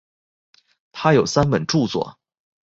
[0.93, 2.17] 他有三本着作。